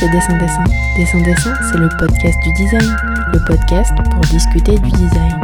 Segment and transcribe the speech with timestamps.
[0.00, 0.64] c'est Dessin Dessin.
[0.96, 2.96] Dessin Dessin, c'est le podcast du design.
[3.34, 5.38] Le podcast pour discuter du design.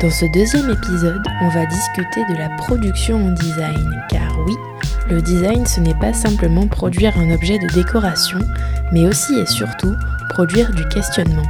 [0.00, 4.04] Dans ce deuxième épisode, on va discuter de la production en design.
[4.08, 4.54] Car oui,
[5.10, 8.38] le design, ce n'est pas simplement produire un objet de décoration,
[8.92, 9.96] mais aussi et surtout
[10.28, 11.42] produire du questionnement.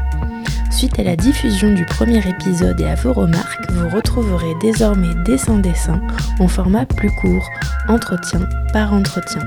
[0.73, 5.59] Suite à la diffusion du premier épisode et à vos remarques, vous retrouverez désormais Dessin
[5.59, 6.01] Dessin
[6.41, 7.47] en format plus court,
[7.89, 8.41] entretien
[8.73, 9.43] par entretien.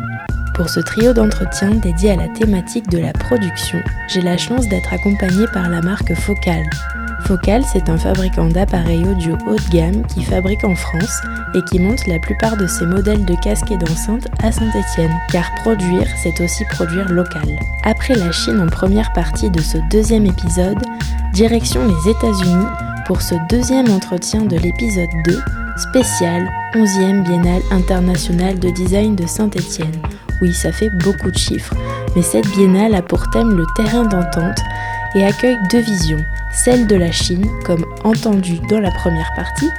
[0.54, 4.94] Pour ce trio d'entretiens dédié à la thématique de la production, j'ai la chance d'être
[4.94, 6.64] accompagnée par la marque Focal.
[7.26, 11.22] Focal, c'est un fabricant d'appareils audio haut de gamme qui fabrique en France
[11.56, 15.14] et qui monte la plupart de ses modèles de casques et d'enceintes à Saint-Étienne.
[15.32, 17.60] Car produire, c'est aussi produire local.
[17.84, 20.78] Après la Chine en première partie de ce deuxième épisode,
[21.34, 22.68] direction les États-Unis
[23.08, 25.40] pour ce deuxième entretien de l'épisode 2,
[25.78, 30.00] spécial 11e Biennale internationale de design de Saint-Étienne.
[30.42, 31.74] Oui, ça fait beaucoup de chiffres,
[32.16, 34.60] mais cette biennale a pour thème le terrain d'entente
[35.16, 39.70] et accueille deux visions, celle de la Chine, comme entendue dans la première partie,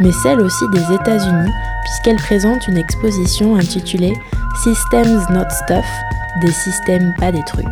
[0.00, 1.52] mais celle aussi des États-Unis,
[1.84, 4.12] puisqu'elle présente une exposition intitulée
[4.62, 5.86] Systems Not Stuff,
[6.42, 7.66] des systèmes pas des trucs.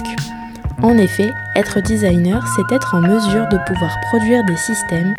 [0.82, 5.14] En effet, être designer, c'est être en mesure de pouvoir produire des systèmes,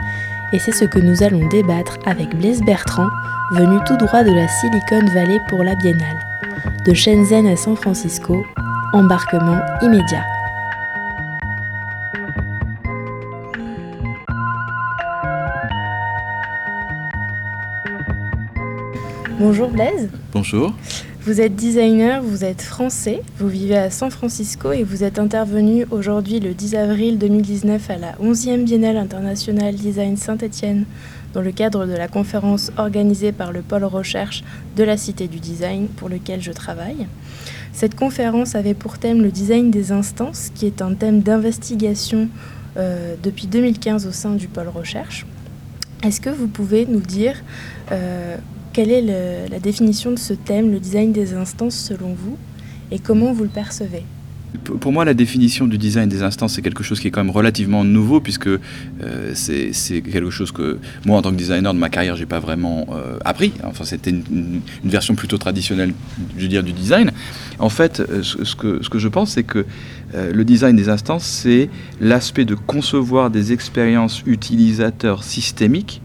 [0.53, 3.09] et c'est ce que nous allons débattre avec Blaise Bertrand,
[3.51, 6.19] venu tout droit de la Silicon Valley pour la Biennale.
[6.85, 8.45] De Shenzhen à San Francisco,
[8.93, 10.23] embarquement immédiat.
[19.39, 20.09] Bonjour Blaise.
[20.33, 20.73] Bonjour.
[21.21, 25.85] Vous êtes designer, vous êtes français, vous vivez à San Francisco et vous êtes intervenu
[25.91, 30.83] aujourd'hui le 10 avril 2019 à la 11e Biennale internationale Design Saint-Étienne
[31.33, 34.43] dans le cadre de la conférence organisée par le pôle recherche
[34.75, 37.07] de la Cité du Design pour lequel je travaille.
[37.71, 42.27] Cette conférence avait pour thème le design des instances, qui est un thème d'investigation
[42.75, 45.25] euh, depuis 2015 au sein du pôle recherche.
[46.03, 47.35] Est-ce que vous pouvez nous dire
[47.93, 48.35] euh,
[48.73, 52.37] quelle est la définition de ce thème, le design des instances selon vous,
[52.91, 54.03] et comment vous le percevez?
[54.63, 57.33] Pour moi, la définition du design des instances, c'est quelque chose qui est quand même
[57.33, 61.89] relativement nouveau, puisque euh, c'est quelque chose que moi, en tant que designer de ma
[61.89, 63.53] carrière, j'ai pas vraiment euh, appris.
[63.63, 65.93] Enfin, c'était une, version plutôt traditionnelle,
[66.35, 67.11] je veux dire, du design.
[67.59, 69.65] En fait, euh, ce, que, ce que je pense, c'est que
[70.15, 71.69] le design des instances, c'est
[72.01, 76.01] l'aspect de concevoir des expériences utilisateurs systémiques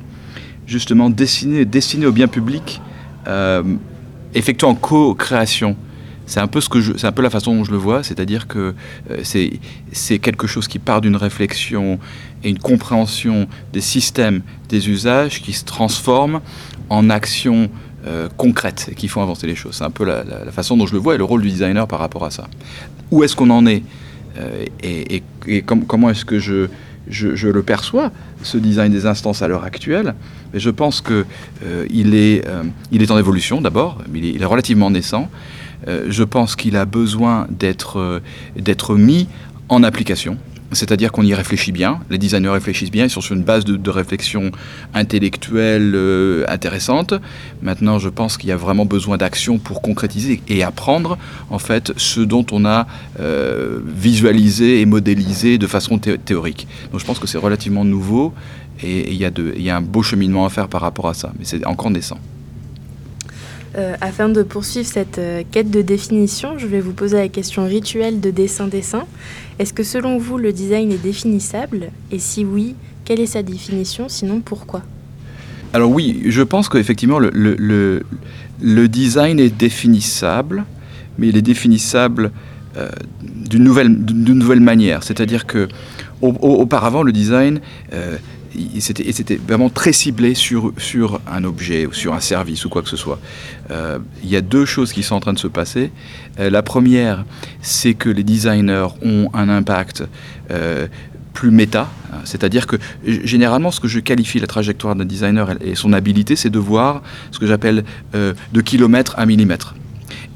[0.67, 2.81] justement destiné, au bien public,
[3.27, 3.63] euh,
[4.35, 5.77] effectué en co-création.
[6.27, 6.61] C'est un peu
[7.03, 8.75] un peu la façon dont je le vois, c'est-à-dire que
[9.11, 11.99] euh, c'est, quelque chose qui part d'une réflexion
[12.43, 16.41] et une compréhension des systèmes, des usages, qui se transforment
[16.89, 17.69] en actions
[18.07, 19.77] euh, concrètes qui font avancer les choses.
[19.77, 21.99] C'est un peu la, façon dont je le vois et le rôle du designer par
[21.99, 22.49] rapport à ça.
[23.11, 23.83] Où est-ce qu'on en est
[24.83, 26.69] et, et, comment est-ce que je,
[27.09, 28.11] je, le perçois,
[28.43, 30.15] ce design des instances à l'heure actuelle,
[30.53, 31.25] mais je pense qu'il
[31.65, 35.29] euh, est, euh, est en évolution d'abord, mais il est, relativement naissant.
[35.87, 39.29] Euh, je pense qu'il a besoin d'être mis
[39.69, 40.39] en application
[40.75, 43.91] c'est-à-dire qu'on y réfléchit bien, les designers réfléchissent bien, ils sont sur une base de,
[43.91, 44.51] réflexion
[44.93, 47.15] intellectuelle euh, intéressante.
[47.63, 51.17] Maintenant, je pense qu'il y a vraiment besoin d'action pour concrétiser et apprendre
[51.51, 52.87] en fait ce dont on a
[53.21, 56.67] euh, visualisé et modélisé de façon théorique.
[56.91, 58.35] Donc je pense que c'est relativement nouveau
[58.83, 61.45] et il y, y, a un beau cheminement à faire par rapport à ça, mais
[61.45, 62.19] c'est encore naissant.
[63.77, 67.65] Euh, afin de poursuivre cette euh, quête de définition, je vais vous poser la question
[67.65, 69.03] rituelle de dessin-dessin.
[69.59, 71.91] Est-ce que selon vous, le design est définissable?
[72.13, 74.09] Et si oui, quelle est sa définition?
[74.09, 74.83] Sinon, pourquoi?
[75.73, 77.31] Alors oui, je pense qu'effectivement, le,
[78.61, 80.65] le, design est définissable,
[81.19, 82.31] mais il est définissable
[82.77, 82.89] euh,
[83.25, 85.03] d'une nouvelle, nouvelle manière.
[85.03, 85.67] C'est-à-dire que
[86.23, 87.61] le design
[88.81, 90.73] c'était vraiment très ciblé sur,
[91.27, 93.19] un objet sur un service ou quoi que ce soit.
[93.71, 95.91] Euh, il y a deux choses qui sont en train de se passer.
[96.39, 97.25] Euh, la première,
[97.61, 100.05] c'est que les designers ont un impact
[100.51, 100.87] euh,
[101.33, 101.91] plus méta,
[102.23, 106.49] c'est-à-dire que généralement ce que je qualifie la trajectoire d'un designer et son habilité, c'est
[106.49, 107.03] de voir
[107.33, 109.75] ce que j'appelle de kilomètre à millimètre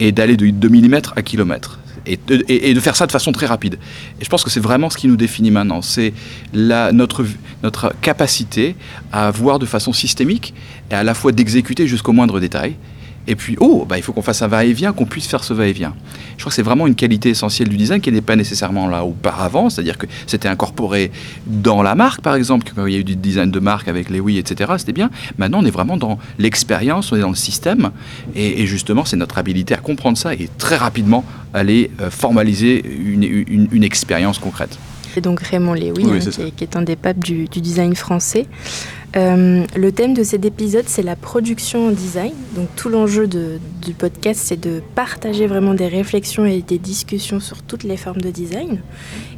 [0.00, 1.78] et d'aller de, de millimètre à kilomètre
[2.08, 3.78] et de, faire ça de façon très rapide.
[4.20, 5.82] Et je pense que c'est vraiment ce qui nous définit maintenant.
[5.82, 6.12] C'est
[6.54, 7.24] notre,
[7.62, 8.76] notre capacité
[9.12, 10.54] à voir de façon systémique
[10.90, 12.76] et à la fois d'exécuter jusqu'au moindre détail
[13.28, 15.94] Et puis, oh, bah, il faut qu'on fasse un va-et-vient, qu'on puisse faire ce va-et-vient.
[16.38, 19.04] Je crois que c'est vraiment une qualité essentielle du design qui n'est pas nécessairement là
[19.04, 21.12] auparavant, c'est-à-dire que c'était incorporé
[21.46, 24.08] dans la marque, par exemple, quand il y a eu du design de marque avec
[24.08, 25.10] les oui, etc., c'était bien.
[25.36, 27.90] Maintenant, on est vraiment dans l'expérience, on est dans le système,
[28.34, 31.22] et, justement, c'est notre habilité à comprendre ça et très rapidement
[31.52, 34.78] aller euh, formaliser une expérience concrète.
[35.14, 38.46] C'est donc Raymond Léoui, hein, qui, est, un des papes du, design français.
[39.16, 42.32] Euh, le thème de cet épisode, c'est la production en design.
[42.54, 47.62] Donc tout l'enjeu du podcast, c'est de partager vraiment des réflexions et des discussions sur
[47.62, 48.80] toutes les formes de design.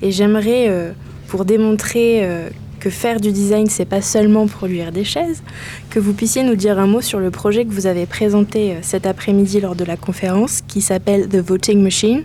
[0.03, 0.93] Et j'aimerais, euh,
[1.29, 2.49] pour démontrer euh,
[2.81, 5.43] que faire du design, c'est pas seulement produire des chaises,
[5.91, 8.79] que vous puissiez nous dire un mot sur le projet que vous avez présenté euh,
[8.83, 12.25] cet après-midi lors de la conférence, qui s'appelle The Voting Machine,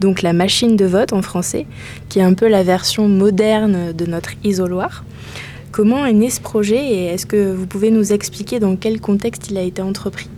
[0.00, 1.66] donc la machine de vote en français,
[2.08, 5.04] qui est un peu la version moderne de notre isoloir.
[5.70, 9.50] Comment est né ce projet et est-ce que vous pouvez nous expliquer dans quel contexte
[9.50, 10.28] il a été entrepris?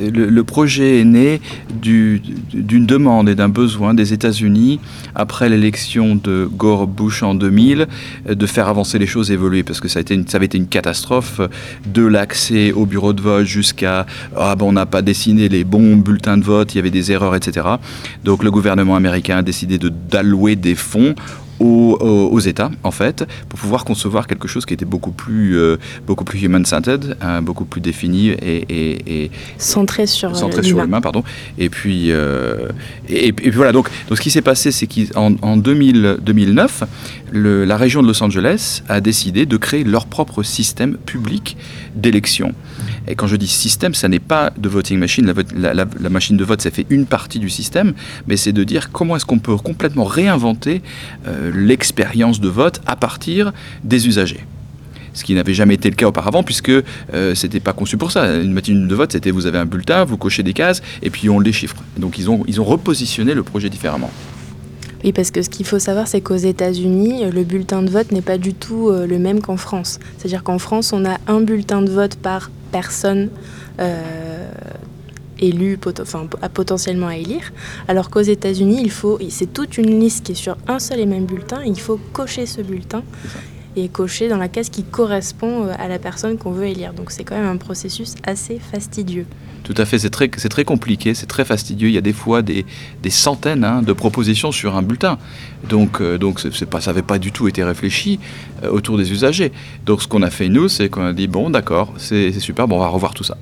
[0.00, 1.40] Le, projet est né
[1.80, 4.80] d'une demande et d'un besoin des États-Unis,
[5.14, 7.86] après l'élection de Gore Bush en 2000,
[8.28, 10.00] de faire avancer les choses, évoluer, parce que ça,
[10.34, 11.40] avait été une catastrophe,
[11.86, 14.06] de l'accès au bureau de vote jusqu'à
[14.36, 17.34] ah on n'a pas dessiné les bons bulletins de vote, il y avait des erreurs,
[17.34, 17.66] etc.
[18.24, 19.78] Donc le gouvernement américain a décidé
[20.10, 21.14] d'allouer des fonds
[21.62, 25.76] aux, États, en fait, pour pouvoir concevoir quelque chose qui était beaucoup plus, euh,
[26.06, 31.22] beaucoup plus human-centered, hein, beaucoup plus défini et, centré sur centré sur l'humain, pardon.
[31.58, 32.68] Et puis, euh,
[33.08, 33.72] et, puis voilà.
[33.72, 36.84] Donc, donc ce qui s'est passé, c'est qu'en en 2009,
[37.32, 41.56] la région de Los Angeles a décidé de créer leur propre système public
[41.94, 42.54] d'élection.
[43.08, 45.32] Et quand je dis système, ça n'est pas de voting machine.
[45.56, 47.94] La, machine de vote, ça fait une partie du système,
[48.26, 50.82] mais c'est de dire comment est-ce qu'on peut complètement réinventer
[51.26, 53.52] euh, l'expérience de vote à partir
[53.84, 54.44] des usagers
[55.14, 58.40] ce qui n'avait jamais été le cas auparavant, puisque euh, c'était pas conçu pour ça.
[58.40, 61.28] Une machine de vote, c'était vous avez un bulletin, vous cochez des cases, et puis
[61.28, 61.76] on les chiffre.
[61.98, 64.10] Donc ils ont, ils ont repositionné le projet différemment.
[65.04, 68.22] Oui, parce que ce qu'il faut savoir, c'est qu'aux États-Unis, le bulletin de vote n'est
[68.22, 69.98] pas du tout euh, le même qu'en France.
[70.16, 73.28] C'est-à-dire qu'en France, on a un bulletin de vote par personne
[73.80, 74.48] euh,
[75.42, 77.52] élue, enfin, potentiellement à élire,
[77.88, 81.06] alors qu'aux États-Unis, il faut, c'est toute une liste qui est sur un seul et
[81.06, 83.02] même bulletin, il faut cocher ce bulletin
[83.76, 86.92] et cocher dans la case qui correspond euh, à la personne qu'on veut élire.
[86.92, 89.26] Donc c'est quand même un processus assez fastidieux.
[89.64, 91.88] Tout à fait, c'est très, c'est très compliqué, c'est très fastidieux.
[91.88, 92.66] Il y a des fois des,
[93.02, 95.18] des centaines hein, de propositions sur un bulletin.
[95.68, 98.18] Donc, euh, donc c'est pas, ça n'avait pas du tout été réfléchi
[98.62, 99.52] euh, autour des usagers.
[99.86, 102.76] Donc ce qu'on a fait nous, c'est qu'on a dit bon, d'accord, c'est super, bon,
[102.76, 103.38] on va revoir tout ça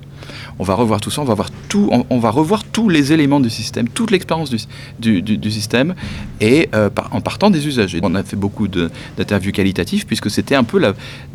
[0.59, 4.51] on va revoir tout ça, on va, revoir tous les éléments du système, toute l'expérience
[4.99, 5.95] du, système,
[6.39, 7.99] et euh, en partant des usagers.
[8.03, 10.79] On a fait beaucoup d'interviews qualitatives, puisque c'était un peu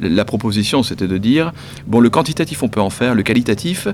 [0.01, 1.53] la, proposition, c'était de dire,
[1.87, 3.89] bon, le quantitatif, on peut en faire, le qualitatif,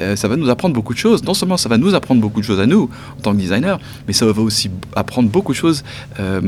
[0.00, 1.22] euh, ça va nous apprendre beaucoup de choses.
[1.24, 3.78] Non seulement ça va nous apprendre beaucoup de choses à nous, en tant que designer,
[4.06, 5.84] mais ça va aussi apprendre beaucoup de choses
[6.20, 6.40] euh,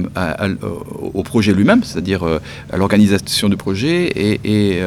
[1.14, 2.22] au projet lui-même, c'est-à-dire
[2.72, 4.12] à l'organisation du projet
[4.44, 4.82] et,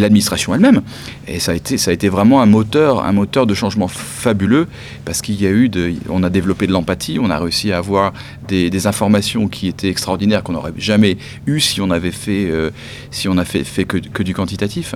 [0.00, 0.82] l'administration elle-même.
[1.26, 4.66] Et ça a été vraiment un moteur, un moteur de changement fabuleux
[5.04, 7.78] parce qu'il y a eu, de, on a développé de l'empathie, on a réussi à
[7.78, 8.12] avoir
[8.48, 11.16] des, informations qui étaient extraordinaires qu'on n'aurait jamais
[11.46, 12.70] eu si on avait fait, euh,
[13.10, 14.94] si on a fait, que, que, du quantitatif.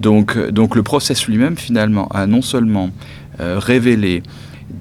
[0.00, 2.90] Donc, donc le process lui-même finalement a non seulement
[3.40, 4.22] euh, révélé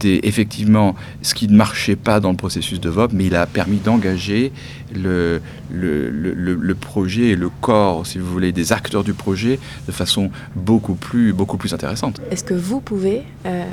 [0.04, 3.78] effectivement ce qui ne marchait pas dans le processus de vote, mais il a permis
[3.78, 4.52] d'engager
[4.94, 5.42] le,
[5.72, 10.96] le, projet et le corps, si vous voulez, des acteurs du projet de façon beaucoup
[10.96, 12.22] plus, beaucoup plus intéressante.
[12.32, 13.66] Est-ce que vous pouvez euh,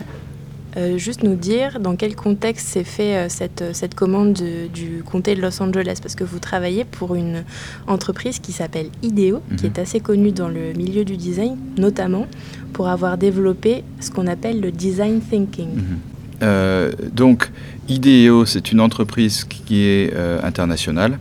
[0.77, 5.35] euh, juste nous dire dans quel contexte s'est fait euh, cette, cette commande du comté
[5.35, 7.45] de Los Angeles Parce que vous travaillez pour une
[7.87, 9.73] entreprise qui s'appelle IDEO, qui mhm.
[9.73, 12.27] est assez connue dans le milieu du design, notamment
[12.73, 15.75] pour avoir développé ce qu'on appelle le design thinking.
[15.75, 15.99] Mhm.
[16.43, 17.51] Euh, donc,
[17.89, 21.19] IDEO, c'est une entreprise qui est euh, internationale,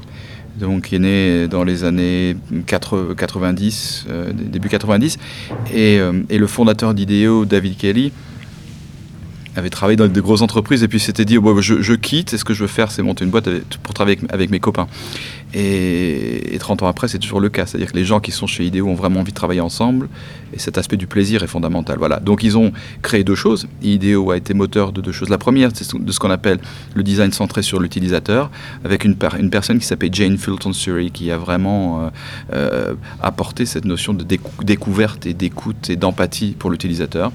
[0.60, 2.36] donc qui est née dans les années
[2.66, 5.18] 90, euh, début 90,
[5.74, 6.00] et,
[6.30, 8.12] et le fondateur d'IDEO, David Kelly,
[9.58, 12.44] avait travaillé dans de grosses entreprises et puis s'était dit je, je, quitte et ce
[12.44, 13.50] que je veux faire c'est monter une boîte
[13.84, 14.88] pour travailler avec, mes copains.
[15.54, 18.66] Et, 30 ans après c'est toujours le cas, c'est-à-dire que les gens qui sont chez
[18.66, 20.10] IDEO ont vraiment envie de travailler ensemble
[20.52, 21.98] et cet aspect du plaisir est fondamental.
[21.98, 22.20] Voilà.
[22.20, 23.68] Donc ils ont créé deux choses.
[23.82, 25.30] IDEO a été moteur de deux choses.
[25.30, 26.60] La première c'est de ce qu'on appelle
[26.96, 28.50] le design centré sur l'utilisateur
[28.84, 32.10] avec une, personne qui s'appelle Jane Fulton Surrey qui a vraiment euh,
[32.54, 34.26] euh, apporté cette notion de
[34.64, 37.32] découverte et d'écoute et d'empathie pour l'utilisateur.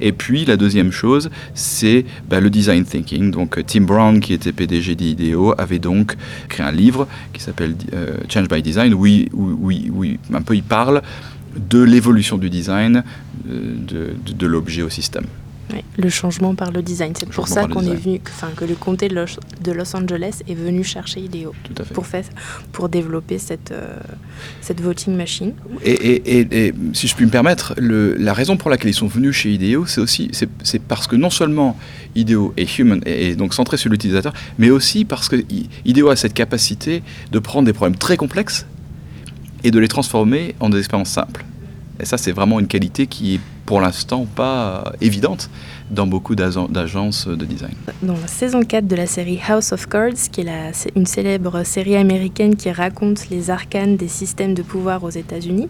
[0.00, 3.30] Et puis la deuxième chose c'est bah, le design thinking.
[3.30, 6.16] Donc Tim Brown, qui était PDG d'IDEO, avait donc
[6.48, 9.28] créé un livre qui s'appelle euh, Change by Design, où, il,
[10.32, 11.02] un peu il parle
[11.56, 13.04] de l'évolution du design,
[13.50, 15.26] euh, de l'objet au système.
[15.96, 17.12] Le changement par le design.
[17.18, 20.40] C'est pour ça qu'on est venu, enfin, que le comté de Los, de Los, Angeles
[20.48, 21.54] est venu chercher IDEO
[21.94, 22.24] pour, faire,
[22.72, 23.96] pour développer cette, euh,
[24.60, 25.52] cette voting machine.
[25.84, 29.34] Et, et, si je puis me permettre, le, la raison pour laquelle ils sont venus
[29.34, 31.76] chez IDEO, c'est aussi c'est parce que non seulement
[32.14, 35.36] IDEO est human et donc centré sur l'utilisateur, mais aussi parce que
[35.84, 38.66] IDEO a cette capacité de prendre des problèmes très complexes
[39.64, 41.44] et de les transformer en des expériences simples.
[42.02, 45.48] Et ça, c'est vraiment une qualité qui est pour l'instant pas évidente
[45.88, 47.74] dans beaucoup d'agences de design.
[48.02, 51.94] Dans la saison 4 de la série House of Cards, qui est une célèbre série
[51.94, 55.68] américaine qui raconte les arcanes des systèmes de pouvoir aux États-Unis,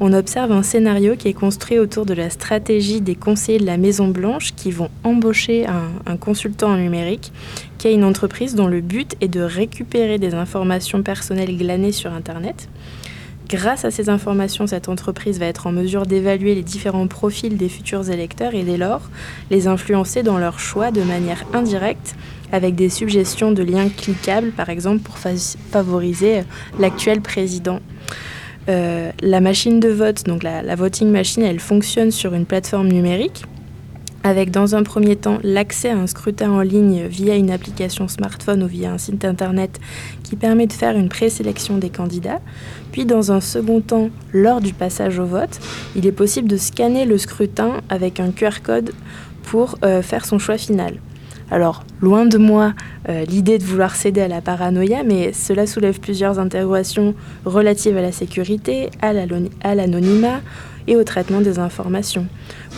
[0.00, 3.76] on observe un scénario qui est construit autour de la stratégie des conseillers de la
[3.76, 7.32] Maison Blanche qui vont embaucher un, un consultant en numérique
[7.78, 12.12] qui a une entreprise dont le but est de récupérer des informations personnelles glanées sur
[12.12, 12.68] Internet
[13.50, 17.68] Grâce à ces informations, cette entreprise va être en mesure d'évaluer les différents profils des
[17.68, 19.00] futurs électeurs et dès lors
[19.50, 22.14] les influencer dans leur choix de manière indirecte
[22.52, 26.44] avec des suggestions de liens cliquables, par exemple pour favoriser
[26.78, 27.80] l'actuel président.
[28.68, 32.86] Euh, la machine de vote, donc la, la voting machine, elle fonctionne sur une plateforme
[32.86, 33.42] numérique
[34.22, 38.62] avec dans un premier temps l'accès à un scrutin en ligne via une application smartphone
[38.62, 39.80] ou via un site internet
[40.22, 42.40] qui permet de faire une présélection des candidats.
[42.92, 45.58] Puis dans un second temps, lors du passage au vote,
[45.96, 48.92] il est possible de scanner le scrutin avec un QR code
[49.42, 50.94] pour euh, faire son choix final.
[51.50, 52.74] Alors, loin de moi
[53.08, 58.02] euh, l'idée de vouloir céder à la paranoïa, mais cela soulève plusieurs interrogations relatives à
[58.02, 59.12] la sécurité, à
[59.74, 60.40] l'anonymat,
[60.90, 62.26] et au traitement des informations.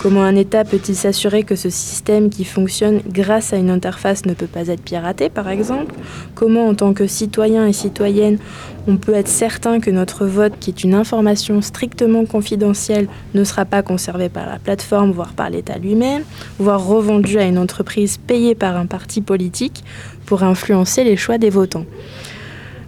[0.01, 4.35] Comment un État peut-il s'assurer que ce système qui fonctionne grâce à une interface ne
[4.35, 5.95] peut pas être piraté, par exemple?
[6.35, 8.39] Comment, en tant que citoyen et citoyenne,
[8.87, 13.65] on peut être certain que notre vote, qui est une information strictement confidentielle, ne sera
[13.65, 16.23] pas conservé par la plateforme, voire par l'État lui-même,
[16.59, 19.83] voire revendu à une entreprise payée par un parti politique
[20.27, 21.87] pour influencer les choix des votants?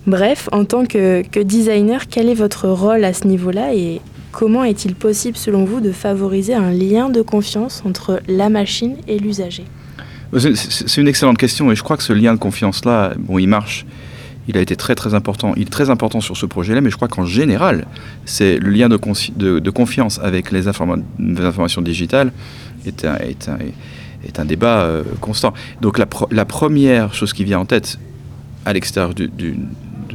[0.06, 4.02] Bref, en tant que, designer, quel est votre rôle à ce niveau-là et
[4.34, 9.20] Comment est-il possible, selon vous, de favoriser un lien de confiance entre la machine et
[9.20, 9.64] l'usager?
[10.36, 13.86] C'est une excellente question et je crois que ce lien de confiance-là, bon, il marche.
[14.48, 15.52] Il a été très très important.
[15.54, 17.86] Il est très important sur ce projet-là, mais je crois qu'en général,
[18.24, 18.96] c'est le lien de,
[19.70, 22.32] confiance avec les, informations digitales
[22.84, 25.54] est un, débat euh, constant.
[25.80, 28.00] Donc la, première chose qui vient en tête
[28.64, 29.30] à l'extérieur de,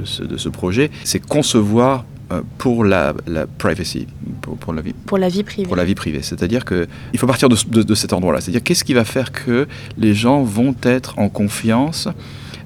[0.04, 2.04] ce, projet, c'est concevoir
[2.58, 3.14] pour la,
[3.58, 4.08] privacy,
[4.42, 5.68] pour, la vie, pour la vie privée.
[5.68, 6.22] Pour la vie privée.
[6.22, 8.42] C'est-à-dire qu'il faut partir de, cet endroit-là.
[8.42, 9.68] C'est-à-dire qu'est-ce qui va faire que
[9.98, 12.08] les gens vont être en confiance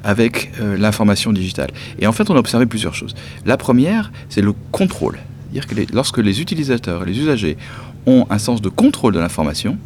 [0.03, 1.71] avec euh, l'information digitale?
[1.99, 3.15] Et en fait, on a observé plusieurs choses.
[3.45, 5.19] La première, c'est le contrôle.
[5.51, 7.57] C'est-à-dire que lorsque les utilisateurs et les usagers
[8.05, 9.77] ont un sens de contrôle de l'information,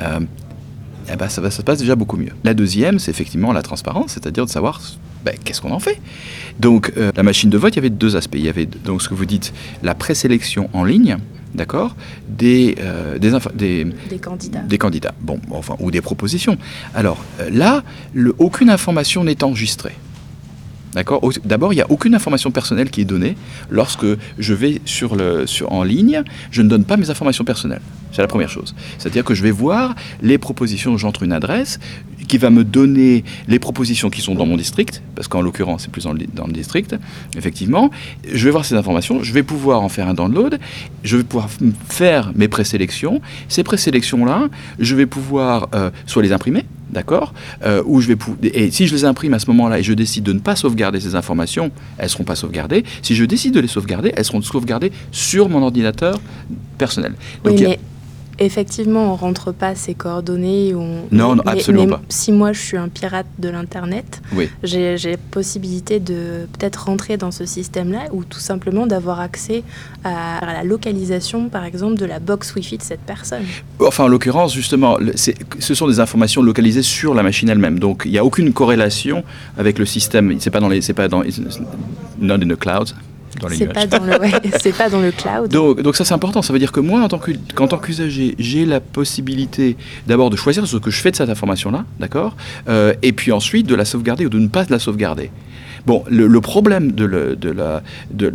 [0.00, 0.20] euh,
[1.12, 2.32] eh ben, ça, ça se passe déjà beaucoup mieux.
[2.44, 4.80] La deuxième, c'est effectivement la transparence, c'est-à-dire de savoir
[5.24, 6.00] ben, qu'est-ce qu'on en fait?
[6.58, 8.36] Donc, euh, la machine de vote, il y avait deux aspects.
[8.36, 9.52] Il y avait donc ce que vous dites,
[9.82, 11.18] la présélection en ligne,
[11.54, 11.96] d'accord?
[12.28, 14.60] Des, euh, des, des, candidats.
[14.60, 16.56] Des candidats, bon, enfin, ou des propositions.
[16.94, 17.82] Alors euh, là,
[18.14, 19.94] le, aucune information n'est enregistrée.
[20.94, 23.36] D'accord D'abord, il n'y a aucune information personnelle qui est donnée.
[23.70, 24.06] Lorsque
[24.38, 27.80] je vais sur le, sur, en ligne, je ne donne pas mes informations personnelles.
[28.12, 28.74] C'est la première chose.
[28.98, 31.78] C'est-à-dire que je vais voir les propositions, j'entre une adresse
[32.28, 35.90] qui va me donner les propositions qui sont dans mon district, parce qu'en l'occurrence, c'est
[35.90, 36.94] plus dans le, dans le, district,
[37.36, 37.90] effectivement.
[38.30, 40.58] Je vais voir ces informations, je vais pouvoir en faire un download,
[41.04, 41.48] je vais pouvoir
[41.88, 43.20] faire mes présélections.
[43.48, 47.32] Ces présélections-là, je vais pouvoir euh, soit les imprimer, d'accord
[47.64, 50.32] euh, je vais Et si je les imprime à ce moment-là et je décide de
[50.32, 52.84] ne pas sauvegarder ces informations, elles ne seront pas sauvegardées.
[53.02, 56.20] Si je décide de les sauvegarder, elles seront sauvegardées sur mon ordinateur
[56.78, 57.14] personnel.
[57.44, 57.78] Donc, oui, mais
[58.38, 60.74] effectivement, on rentre pas ses coordonnées.
[60.74, 61.06] On...
[61.10, 62.02] Non, non absolument pas.
[62.08, 64.48] Si moi je suis un pirate de l'internet, oui.
[64.62, 69.62] j'ai possibilité de peut-être rentrer dans ce système-là ou tout simplement d'avoir accès
[70.04, 73.44] à, la localisation, par exemple, de la box Wi-Fi de cette personne.
[73.80, 77.78] Enfin, en l'occurrence, justement, ce sont des informations localisées sur la machine elle-même.
[77.78, 79.24] Donc, il n'y a aucune corrélation
[79.56, 80.34] avec le système.
[80.40, 81.22] C'est pas dans les, c'est pas dans,
[82.20, 82.92] not in the cloud.
[83.50, 85.50] C'est pas, dans le, pas dans le cloud.
[85.50, 88.80] Donc, donc ça c'est important, ça veut dire que moi en tant qu'usager, j'ai la
[88.80, 92.36] possibilité d'abord de choisir ce que je fais de cette information-là, d'accord?
[92.68, 95.30] Euh, Et puis ensuite de la sauvegarder ou de ne pas la sauvegarder.
[95.86, 97.04] Bon, le, problème de,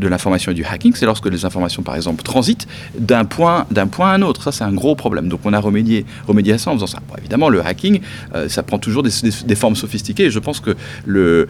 [0.08, 3.66] l'information et du hacking, c'est lorsque les informations, par exemple, transitent d'un point,
[4.00, 4.44] à un autre.
[4.44, 5.30] Ça, c'est un gros problème.
[5.30, 6.06] Donc, on a remédié,
[6.51, 7.00] à ça en faisant ça.
[7.18, 8.01] évidemment, le hacking,
[8.36, 10.30] euh, ça prend toujours des, formes sophistiquées.
[10.30, 10.75] Je pense que
[11.06, 11.48] le,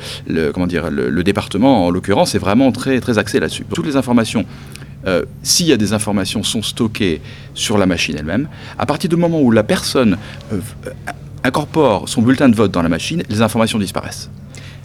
[0.54, 3.66] comment dire, le, département, en l'occurrence, est vraiment très, très axé là-dessus.
[3.74, 4.46] Toutes les informations
[5.06, 7.22] euh, s'il y a des informations sont stockées
[7.54, 10.18] sur la machine elle-même, à partir du moment où la personne
[10.51, 10.60] euh,
[11.44, 14.30] incorpore son bulletin de vote dans la machine, les informations disparaissent.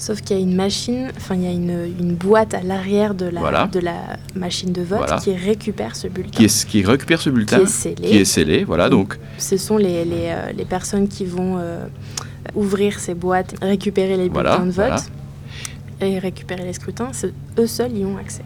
[0.03, 3.27] Sauf qu'il y a une machine, enfin il y a une, boîte à l'arrière de
[3.27, 6.37] la, de la machine de vote qui récupère ce bulletin.
[6.37, 7.59] Qui, est, qui récupère ce bulletin.
[7.59, 8.09] Qui est scellé.
[8.09, 9.17] Qui est scellé, voilà donc.
[9.39, 11.87] Ce sont les, les, euh, les personnes qui vont euh,
[12.57, 15.05] ouvrir ces boîtes, récupérer les bulletins de vote
[16.01, 17.13] et récupérer les scrutins.
[17.57, 18.43] Eux seuls y ont accès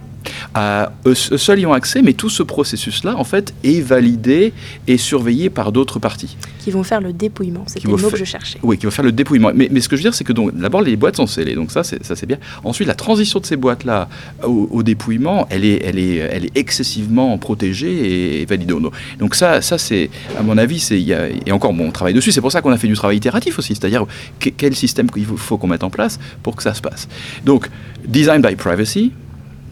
[1.06, 4.52] eux seuls y ont accès, mais tout ce processus-là, en fait, est validé
[4.86, 6.36] et surveillé par d'autres parties.
[6.60, 8.58] Qui vont faire le dépouillement, c'était le mot que je cherchais.
[8.62, 9.50] Oui, qui vont faire le dépouillement.
[9.54, 11.70] Mais, mais ce que je veux dire, c'est que d'abord, les boîtes sont scellées, donc
[11.70, 12.38] ça, c'est bien.
[12.64, 14.08] Ensuite, la transition de ces boîtes-là
[14.42, 18.74] au, dépouillement, elle est, elle, est, elle est excessivement protégée et, validée.
[19.18, 22.40] Donc ça, ça c'est, à mon avis, c'est, et encore, bon, on travaille dessus, c'est
[22.40, 24.06] pour ça qu'on a fait du travail itératif aussi, c'est-à-dire
[24.38, 27.08] quel système il faut qu'on mette en place pour que ça se passe.
[27.44, 27.68] Donc,
[28.06, 29.12] design by privacy,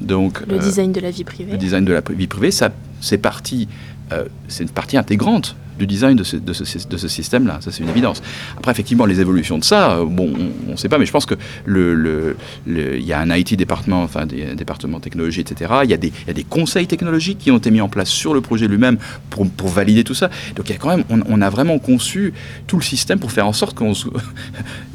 [0.01, 1.53] donc, le euh, design de la vie privée.
[1.53, 2.71] Le design de la vie privée, ça,
[3.01, 3.19] c'est
[4.13, 7.59] euh, c'est une partie intégrante du design de ce, de ce, système-là.
[7.61, 8.23] Ça, c'est une évidence.
[8.57, 10.33] Après, effectivement, les évolutions de ça, euh, bon,
[10.69, 13.55] on ne sait pas, mais je pense que le, le, il y a un IT
[13.55, 15.73] département, enfin, des départements technologie, etc.
[15.85, 17.89] Il y, a des, il y, a des, conseils technologiques qui ont été mis en
[17.89, 18.99] place sur le projet lui-même
[19.31, 20.31] pour, pour, valider tout ça.
[20.57, 22.33] Donc, il y a quand même, on, a vraiment conçu
[22.67, 23.93] tout le système pour faire en sorte qu'il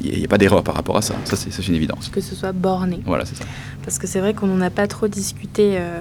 [0.00, 1.14] n'y ait pas d'erreur par rapport à ça.
[1.24, 2.08] Ça, c'est une évidence.
[2.08, 3.00] Que ce soit borné.
[3.04, 3.44] Voilà, c'est ça.
[3.84, 6.00] Parce que c'est vrai qu'on n'en a pas trop discuté euh,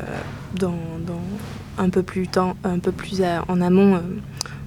[0.55, 1.21] dans, dans,
[1.77, 3.95] un peu plus, temps, un peu plus en amont.
[3.95, 3.99] Euh,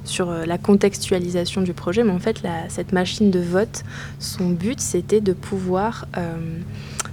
[0.04, 3.84] sur euh, la contextualisation du projet, mais en fait, cette machine de vote,
[4.18, 6.34] son but, c'était de pouvoir euh,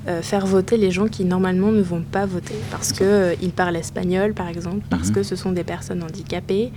[0.08, 4.34] euh, faire voter les gens qui normalement ne vont pas voter, parce qu'ils parlent espagnol,
[4.34, 5.16] par exemple, parce mhm.
[5.16, 6.72] que ce sont des personnes handicapées.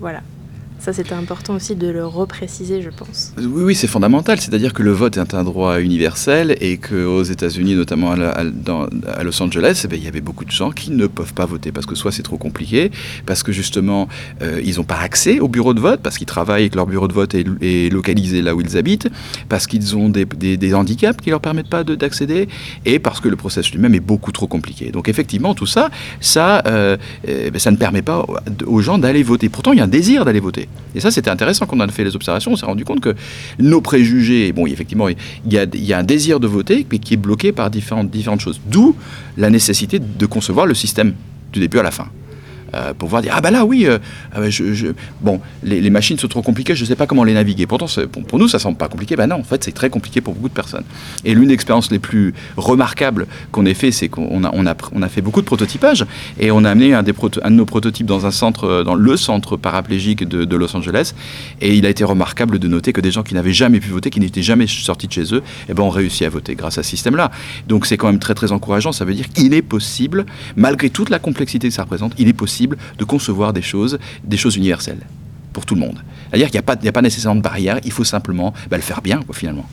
[0.00, 0.22] voilà.
[0.78, 3.32] Ça, c'était important aussi de le repréciser, je pense.
[3.38, 4.38] Oui, oui, c'est fondamental.
[4.40, 8.44] C'est-à-dire que le vote est un droit universel et qu'aux États-Unis, notamment à,
[9.24, 11.72] Los Angeles, eh ben, il y avait beaucoup de gens qui ne peuvent pas voter
[11.72, 12.90] parce que soit c'est trop compliqué,
[13.24, 14.06] parce que justement,
[14.42, 16.86] euh, ils n'ont pas accès au bureau de vote, parce qu'ils travaillent et que leur
[16.86, 19.08] bureau de vote est, localisé là où ils habitent,
[19.48, 22.48] parce qu'ils ont des, handicaps qui ne leur permettent pas d'accéder,
[22.84, 24.90] et parce que le processus lui-même est beaucoup trop compliqué.
[24.90, 25.90] Donc effectivement, tout ça,
[26.20, 28.24] ça, euh, eh ben, ça ne permet pas
[28.66, 29.48] aux gens d'aller voter.
[29.48, 30.65] Pourtant, il y a un désir d'aller voter.
[30.94, 32.52] Et ça, c'était intéressant quand on a fait les observations.
[32.52, 33.14] On s'est rendu compte que
[33.58, 35.58] nos préjugés, bon, effectivement, il y
[35.92, 38.60] a, un désir de voter, mais qui est bloqué par différentes choses.
[38.66, 38.96] D'où
[39.36, 41.14] la nécessité de concevoir le système
[41.52, 42.08] du début à la fin.
[42.76, 43.98] Euh, pour voir dire ah bah là oui euh,
[44.34, 47.66] ah je, bon les, machines sont trop compliquées je ne sais pas comment les naviguer.
[47.66, 47.86] Pourtant
[48.28, 49.16] pour, nous ça semble pas compliqué.
[49.16, 50.84] Ben non en fait c'est très compliqué pour beaucoup de personnes.
[51.24, 55.08] Et l'une des expériences les plus remarquables qu'on ait fait c'est qu'on a, on a,
[55.08, 56.04] fait beaucoup de prototypage
[56.38, 59.56] et on a amené un, des de nos prototypes dans un centre dans le centre
[59.56, 61.14] paraplégique de, Los Angeles.
[61.60, 64.10] Et il a été remarquable de noter que des gens qui n'avaient jamais pu voter
[64.10, 66.82] qui n'étaient jamais sortis de chez eux eh ben ont réussi à voter grâce à
[66.82, 67.30] ce système là
[67.68, 68.92] donc c'est quand même très très encourageant.
[68.92, 72.32] Ça veut dire qu'il est possible malgré toute la complexité que ça représente il est
[72.32, 72.65] possible
[72.98, 75.06] de concevoir des choses, des choses universelles
[75.52, 75.98] pour tout le monde.
[76.28, 79.00] C'est-à-dire qu'il n'y a, a, pas nécessairement de barrière, il faut simplement bah, le faire
[79.00, 79.66] bien, finalement.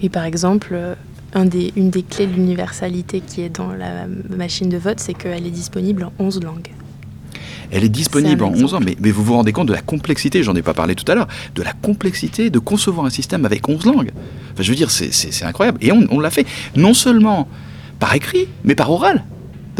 [0.00, 0.94] Et par exemple, euh,
[1.34, 5.14] un des, une des clés de l'universalité qui est dans la machine de vote, c'est
[5.14, 6.70] qu'elle est disponible en 11 langues.
[7.70, 10.42] Elle est disponible en 11 ans, mais, mais, vous vous rendez compte de la complexité,
[10.42, 13.68] j'en ai pas parlé tout à l'heure, de la complexité de concevoir un système avec
[13.68, 14.10] 11 langues.
[14.52, 15.78] Enfin, je veux dire, c'est incroyable.
[15.80, 17.46] Et on, on l'a fait non seulement
[18.00, 19.24] par écrit, mais par oral.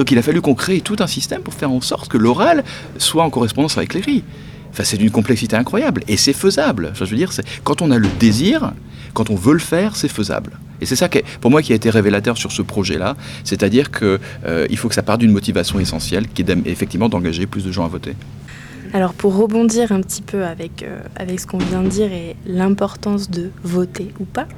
[0.00, 2.64] Donc il a fallu qu'on crée tout un système pour faire en sorte que l'oral
[2.96, 4.24] soit en correspondance avec l'écrit.
[4.70, 6.94] Enfin, c'est d'une complexité incroyable et c'est faisable.
[6.94, 7.30] je veux dire,
[7.64, 8.72] quand on a le désir,
[9.12, 10.58] quand on veut le faire, c'est faisable.
[10.80, 13.14] Et c'est ça, qui pour moi, qui a été révélateur sur ce projet-là.
[13.44, 17.66] C'est-à-dire qu'il euh, faut que ça parte d'une motivation essentielle, qui est effectivement d'engager plus
[17.66, 18.14] de gens à voter.
[18.92, 22.34] Alors pour rebondir un petit peu avec, euh, avec ce qu'on vient de dire et
[22.44, 24.48] l'importance de voter ou pas,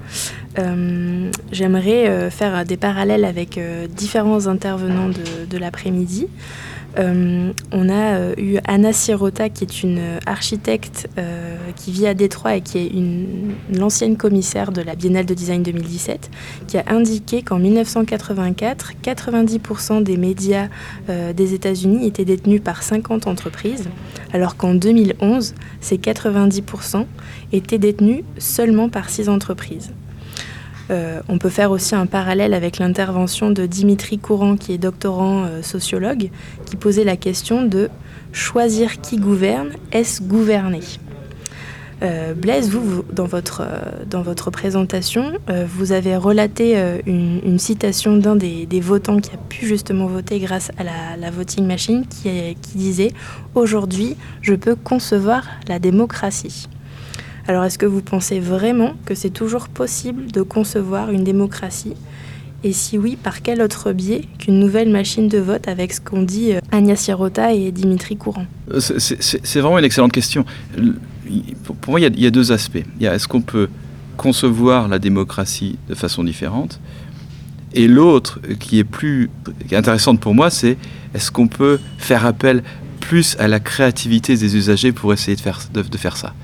[0.58, 3.60] euh, j'aimerais euh, faire des parallèles avec
[3.94, 6.28] différents intervenants de l'après-midi.
[6.98, 12.14] Euh, on a euh, eu Anna Sirota, qui est une architecte euh, qui vit à
[12.14, 16.30] Détroit et qui est l'ancienne commissaire de la Biennale de Design 2017,
[16.66, 20.68] qui a indiqué qu'en 1984, 90% des médias
[21.08, 23.88] des États-Unis étaient détenus par 50 entreprises,
[24.32, 27.06] alors qu'en 2011, ces 90%
[27.52, 29.92] étaient détenus seulement par 6 entreprises.
[30.92, 35.44] Euh, on peut faire aussi un parallèle avec l'intervention de Dimitri Courant, qui est doctorant
[35.44, 36.30] euh, sociologue,
[36.66, 37.88] qui posait la question de
[38.32, 40.80] choisir qui gouverne, est-ce gouverner
[42.02, 45.32] euh, Blaise, vous, dans, votre, présentation,
[45.66, 46.76] vous avez relaté
[47.06, 52.04] une, citation d'un des, votants qui a pu justement voter grâce à la, voting machine
[52.08, 53.12] qui disait
[53.54, 56.68] Aujourd'hui, je peux concevoir la démocratie.
[57.48, 61.94] Alors est-ce que vous pensez vraiment que c'est toujours possible de concevoir une démocratie?
[62.64, 66.22] Et si oui, par quel autre biais qu'une nouvelle machine de vote avec ce qu'ont
[66.22, 68.46] dit euh, Agnès Sirota et Dimitri Courant?
[68.72, 70.44] Euh, C'est vraiment une excellente question.
[71.64, 72.84] Pour moi, il y a, deux aspects.
[73.00, 73.68] Il y a est-ce qu'on peut
[74.16, 76.78] concevoir la démocratie de façon différente?
[77.74, 79.30] Et l'autre, qui est plus
[79.72, 80.76] intéressante pour moi, c'est
[81.14, 82.62] est-ce qu'on peut faire appel
[83.02, 86.34] plus à la créativité des usagers pour essayer de faire, de, faire ça.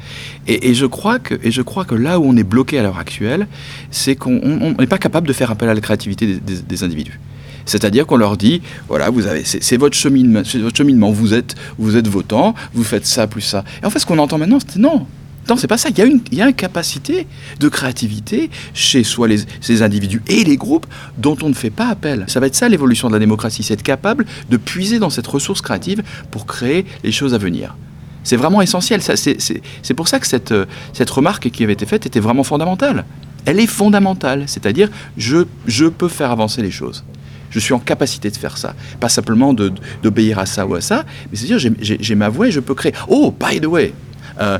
[0.48, 2.98] Et, je crois que, et je crois que là où on est bloqué à l'heure
[2.98, 3.46] actuelle,
[3.90, 7.20] c'est qu'on n'est pas capable de faire appel à la créativité des, individus.
[7.64, 11.96] C'est-à-dire qu'on leur dit, voilà, vous avez, c'est votre cheminement, votre cheminement, vous êtes, vous
[11.96, 13.64] êtes votant, vous faites ça plus ça.
[13.82, 15.06] Et en fait, ce qu'on entend maintenant, c'est non,
[15.48, 15.88] non, c'est pas ça.
[15.88, 17.26] Il y, a une, capacité
[17.58, 21.88] de créativité chez soit les, ces individus et les groupes dont on ne fait pas
[21.88, 22.24] appel.
[22.28, 25.26] Ça va être ça l'évolution de la démocratie, c'est être capable de puiser dans cette
[25.26, 27.76] ressource créative pour créer les choses à venir.
[28.24, 29.00] C'est vraiment essentiel.
[29.02, 30.52] C'est pour ça que cette,
[30.92, 33.04] cette remarque qui avait été faite était vraiment fondamentale.
[33.46, 37.04] Elle est fondamentale, c'est-à-dire je, je peux faire avancer les choses.
[37.50, 38.74] Je suis en capacité de faire ça.
[39.00, 42.60] Pas simplement d'obéir à ça ou à ça, mais c'est-à-dire j'ai ma voix et je
[42.60, 42.92] peux créer.
[43.08, 43.94] Oh, by the way,
[44.40, 44.58] euh,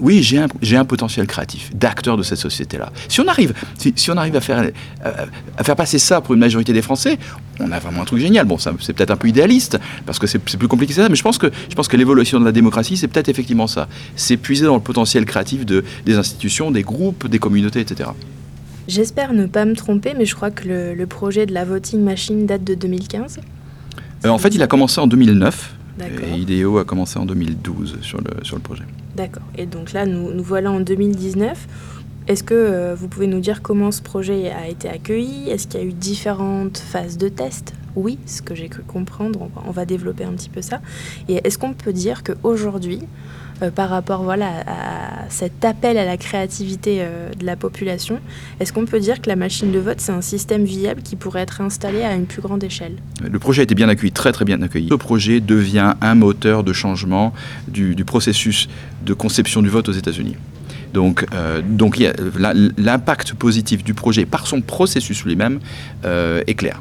[0.00, 0.48] oui, j'ai un,
[0.80, 2.92] un, potentiel créatif d'acteur de cette société-là.
[3.08, 6.40] Si on arrive, si, on arrive à, faire, euh, à faire passer ça pour une
[6.40, 7.18] majorité des Français,
[7.60, 8.46] on a vraiment un truc génial.
[8.46, 11.22] Bon, c'est peut-être un peu idéaliste, parce que c'est plus compliqué que ça, mais je
[11.22, 13.88] pense que, je pense que l'évolution de la démocratie, c'est peut-être effectivement ça.
[14.16, 18.10] C'est puiser dans le potentiel créatif de, des institutions, des groupes, des communautés, etc.
[18.88, 22.46] J'espère ne pas me tromper, mais je crois que le, projet de la voting machine
[22.46, 23.40] date de 2015.
[24.24, 25.76] Euh, en fait, il a commencé en 2009.
[26.00, 28.84] Et IDEO a commencé en 2012 sur le, sur le projet.
[29.16, 29.42] D'accord.
[29.56, 31.66] Et donc là, nous, nous voilà en 2019.
[32.28, 35.50] Est-ce que euh, vous pouvez nous dire comment ce projet a été accueilli?
[35.50, 39.48] Est-ce qu'il y a eu différentes phases de test Oui, ce que j'ai cru comprendre,
[39.66, 40.80] on va, développer un petit peu ça.
[41.28, 43.00] Et est-ce qu'on peut dire qu'aujourd'hui,
[43.62, 48.20] euh, par rapport voilà, à cet appel à la créativité euh, de la population,
[48.58, 51.42] est-ce qu'on peut dire que la machine de vote, c'est un système viable qui pourrait
[51.42, 52.96] être installé à une plus grande échelle?
[53.28, 54.88] Le projet a été bien accueilli, très très bien accueilli.
[54.88, 57.32] Ce projet devient un moteur de changement
[57.68, 58.68] du, processus
[59.04, 60.36] de conception du vote aux États-Unis.
[60.94, 61.62] Donc, euh,
[62.76, 65.60] l'impact positif du projet par son processus lui-même
[66.02, 66.80] est clair.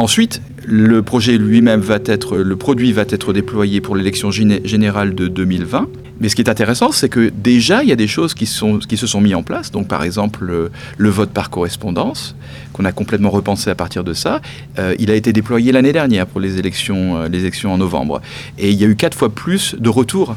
[0.00, 5.28] Ensuite, le projet lui-même va être, le produit va être déployé pour l'élection générale de
[5.28, 5.88] 2020.
[6.20, 9.06] Mais ce qui est intéressant, c'est que déjà, il y a des choses qui, se
[9.06, 9.70] sont mises en place.
[9.70, 12.34] Donc, par exemple, le, vote par correspondance,
[12.72, 14.40] qu'on a complètement repensé à partir de ça.
[14.78, 18.22] Euh, il a été déployé l'année dernière pour les élections, euh, les élections en novembre.
[18.58, 20.34] Et il y a eu quatre fois plus de retours, euh,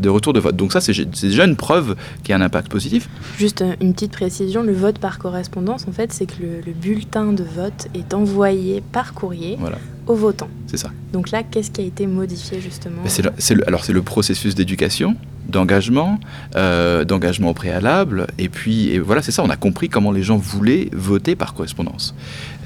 [0.00, 0.56] de retours de vote.
[0.56, 3.08] Donc ça, c'est déjà une preuve qu'il y a un impact positif.
[3.38, 7.32] Juste une petite précision, le vote par correspondance, en fait, c'est que le, le bulletin
[7.32, 10.48] de vote est envoyé par courrier voilà aux votants.
[10.66, 10.90] C'est ça.
[11.12, 13.02] Donc là, qu'est-ce qui a été modifié justement?
[13.06, 13.22] C'est
[13.54, 15.14] le, Alors c'est le processus d'éducation,
[15.50, 16.18] d'engagement,
[16.56, 19.42] euh, d'engagement au préalable, et puis et voilà, c'est ça.
[19.42, 22.14] On a compris comment les gens voulaient voter par correspondance.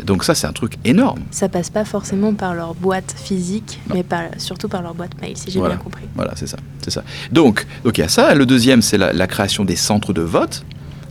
[0.05, 1.21] Donc ça, c'est un truc énorme.
[1.31, 4.05] Ça passe pas forcément par leur boîte physique, mais
[4.39, 6.05] surtout par leur boîte mail, si j'ai bien compris.
[6.15, 7.03] Voilà, c'est ça, c'est ça.
[7.33, 8.35] Donc, donc il y a ça.
[8.35, 10.65] Le deuxième, c'est la création des centres de vote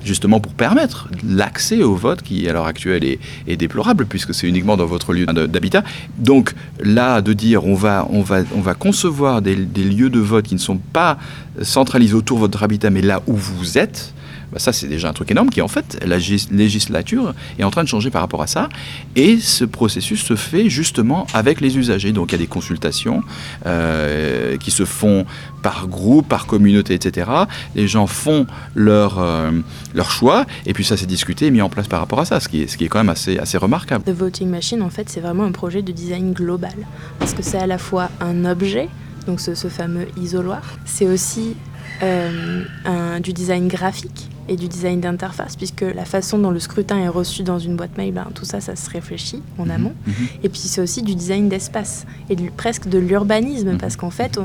[0.04, 4.78] justement pour permettre l'accès au vote qui, à l'heure actuelle, est, déplorable, puisque c'est uniquement
[4.78, 5.84] dans votre lieu d'habitat.
[6.18, 10.20] Donc là, de dire on va, on va, on va concevoir des, des lieux de
[10.20, 11.18] vote qui ne sont pas
[11.62, 14.14] centralisés autour de votre habitat, mais là où vous êtes,
[14.54, 17.84] bah, ça c'est déjà un truc énorme qui en fait la législature est en train
[17.84, 18.70] de changer par rapport à ça
[19.16, 23.22] et ce processus se fait justement avec les usagers donc il y a des consultations
[23.66, 25.26] euh, qui se font
[25.62, 27.30] par groupe, par communauté, etc.
[27.74, 29.52] Les gens font leur, euh,
[29.96, 32.40] leur choix et puis ça s'est discuté et mis en place par rapport à ça,
[32.40, 34.04] ce qui est, ce qui est quand même assez, assez remarquable.
[34.04, 36.74] The Voting Machine en fait c'est vraiment un projet de design global
[37.20, 38.90] parce que c'est à la fois un objet
[39.26, 40.62] donc ce, fameux isoloir.
[40.86, 41.56] C'est aussi
[42.02, 47.08] euh, du design graphique et du design d'interface, puisque la façon dont le scrutin est
[47.08, 49.94] reçu dans une boîte mail, ben, tout ça, ça se réfléchit en mhm, amont.
[50.06, 50.14] Mhm.
[50.44, 53.78] Et puis c'est aussi du design d'espace et presque de l'urbanisme, mhm.
[53.78, 54.40] parce qu'en fait,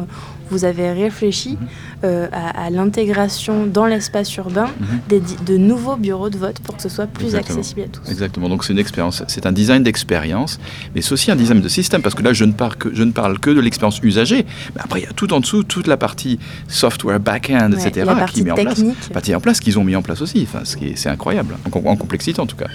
[0.50, 1.58] vous avez réfléchi
[2.04, 4.68] euh, à, l'intégration dans l'espace urbain
[5.08, 8.10] de nouveaux bureaux de vote pour que ce soit plus accessible à tous.
[8.10, 10.58] Exactement, donc c'est une expérience, c'est un design d'expérience,
[10.94, 13.02] mais c'est aussi un design de système, parce que là, je ne parle que, je
[13.02, 15.86] ne parle que de l'expérience usagée, mais après, il y a tout en dessous, toute
[15.86, 18.82] la partie software, back-end, etc., qui met en place,
[19.34, 20.42] en place qu'ils ont mis en place aussi.
[20.42, 22.68] Enfin, c'est incroyable, en, complexité en tout cas.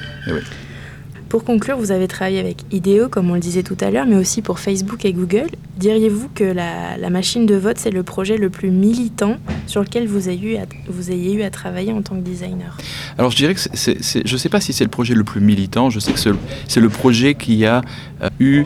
[1.33, 4.17] Pour conclure, vous avez travaillé avec IDEO, comme on le disait tout à l'heure, mais
[4.17, 5.47] aussi pour Facebook et Google.
[5.77, 10.29] Diriez-vous que la, machine de vote, c'est le projet le plus militant sur lequel vous
[10.29, 12.77] ayez eu à, vous ayez eu à travailler en tant que designer?
[13.17, 15.89] Alors je dirais que je ne sais pas si c'est le projet le plus militant,
[15.89, 17.81] je sais que c'est le, projet qui a
[18.21, 18.63] euh, eu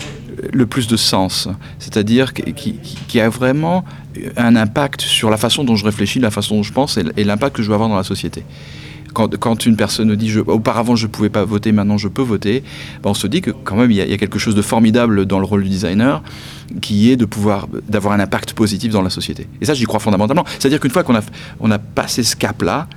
[0.52, 1.48] le plus de sens,
[1.80, 2.74] c'est-à-dire qui,
[3.08, 3.86] qui, a vraiment
[4.38, 7.56] un impact sur la façon dont je réfléchis, la façon dont je pense et, l'impact
[7.56, 8.44] que je veux avoir dans la société.
[9.14, 12.64] quand, une personne dit je, auparavant je ne pouvais pas voter, maintenant je peux voter,
[13.02, 15.40] ben, on se dit que quand même il y, a, quelque chose de formidable dans
[15.40, 16.22] le rôle du designer
[16.82, 19.48] qui est d'avoir un impact positif dans la société.
[19.62, 20.46] Et ça j'y crois fondamentalement.
[20.60, 21.22] C'est-à-dire qu'une fois qu'on a,
[21.60, 22.88] on a passé ce cap-là,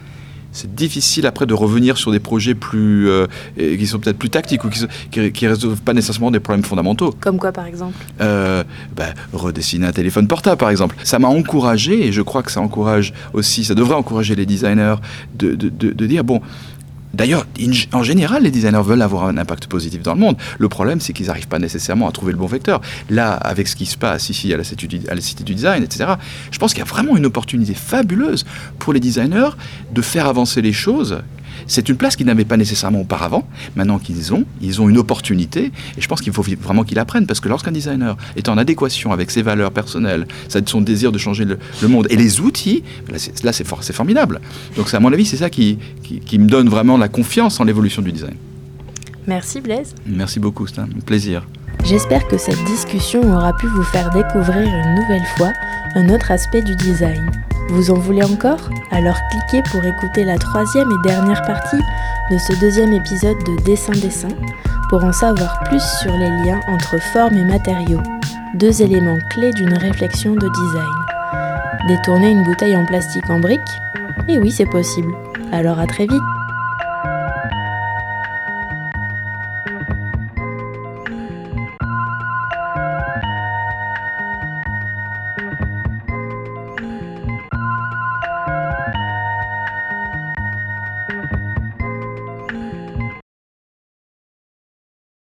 [0.53, 4.65] c'est difficile après de revenir sur des projets plus euh, qui sont peut-être plus tactiques
[4.65, 4.83] ou qui
[5.15, 7.15] ne résolvent pas nécessairement des problèmes fondamentaux.
[7.21, 7.97] Comme quoi par exemple?
[8.21, 8.65] Euh,
[8.97, 10.97] bah, Redessiner un téléphone portable par exemple.
[11.05, 14.97] Ça m'a encouragé et je crois que ça encourage aussi, ça devrait encourager les designers
[15.35, 16.41] de, de, de dire bon,
[17.13, 17.47] D'ailleurs,
[17.93, 20.37] en général, les designers veulent avoir un impact positif dans le monde.
[20.59, 22.81] Le problème, c'est qu'ils n'arrivent pas nécessairement à trouver le bon vecteur.
[23.09, 24.99] Là, avec ce qui se passe ici à la Cité du,
[25.45, 26.13] du Design, etc.,
[26.51, 28.45] je pense qu'il y a vraiment une opportunité fabuleuse
[28.79, 29.51] pour les designers
[29.93, 31.19] de faire avancer les choses
[31.67, 33.47] c'est une place qu'ils n'avaient pas nécessairement auparavant.
[33.77, 35.73] Maintenant qu'ils ont, ils ont une opportunité.
[35.97, 37.27] Et je pense qu'il faut vraiment qu'ils apprennent.
[37.27, 40.27] Parce que lorsqu'un designer est en adéquation avec ses valeurs personnelles,
[40.67, 42.83] son désir de changer le, monde et les outils,
[43.43, 44.41] là c'est formidable.
[44.77, 48.03] Donc à mon avis, c'est ça qui, qui, me donne vraiment la confiance en l'évolution
[48.03, 48.35] du design.
[49.27, 49.95] Merci Blaise.
[50.07, 51.47] Merci beaucoup, c'est un plaisir.
[51.85, 55.53] J'espère que cette discussion aura pu vous faire découvrir une nouvelle fois
[55.95, 57.31] un autre aspect du design.
[57.71, 58.69] Vous en voulez encore?
[58.91, 61.81] Alors cliquez pour écouter la troisième et dernière partie
[62.31, 64.29] de ce deuxième épisode de Dessin Dessin
[64.89, 68.03] pour en savoir plus sur les liens entre forme et matériaux,
[68.55, 71.87] deux éléments clés d'une réflexion de design.
[71.87, 73.61] Détourner une bouteille en plastique en brique
[74.29, 75.15] Eh oui, c'est possible.
[75.53, 76.23] Alors à très vite